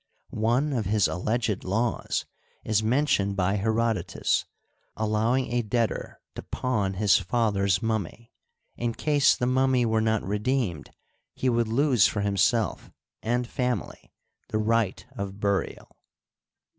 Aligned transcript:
One 0.47 0.73
of 0.73 0.85
his 0.85 1.07
alleged 1.07 1.63
laws 1.63 2.25
is 2.63 2.81
mentioned 2.81 3.35
by 3.35 3.57
Herodotus: 3.57 4.45
al 4.97 5.09
lowing 5.09 5.53
a 5.53 5.61
debtor 5.61 6.19
to 6.33 6.41
pawn 6.41 6.95
his 6.95 7.19
father's 7.19 7.83
mummy; 7.83 8.31
in 8.75 8.95
case 8.95 9.35
the 9.37 9.45
mummy 9.45 9.85
were 9.85 10.01
not 10.01 10.23
redeemed, 10.23 10.89
he 11.35 11.49
would 11.49 11.67
lose 11.67 12.07
for 12.07 12.21
himself 12.21 12.89
and 13.21 13.45
family 13.47 14.11
the 14.47 14.57
right 14.57 15.05
of 15.11 15.39
burial. 15.39 15.95